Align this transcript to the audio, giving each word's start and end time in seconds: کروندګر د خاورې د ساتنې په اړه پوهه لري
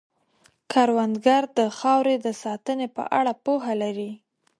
کروندګر 0.71 1.43
د 1.57 1.59
خاورې 1.77 2.15
د 2.25 2.27
ساتنې 2.43 2.87
په 2.95 3.03
اړه 3.19 3.33
پوهه 3.45 3.73
لري 3.83 4.11